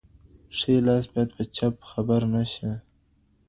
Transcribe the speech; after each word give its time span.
ښی 0.57 0.73
لاس 0.87 1.05
باید 1.13 1.29
په 1.35 1.43
چپ 1.57 1.75
خبر 1.89 2.21
نشي. 2.35 2.71